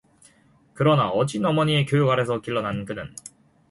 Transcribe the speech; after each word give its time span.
그러나 0.73 1.09
어진 1.09 1.45
어머니의 1.45 1.85
교육 1.85 2.09
아래서 2.09 2.41
길러난 2.41 2.85
그는 2.85 3.13